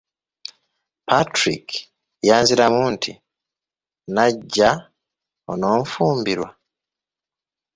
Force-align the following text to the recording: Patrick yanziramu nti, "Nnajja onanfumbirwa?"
Patrick 1.07 1.65
yanziramu 2.27 2.83
nti, 2.93 3.11
"Nnajja 4.07 4.69
onanfumbirwa?" 5.51 6.49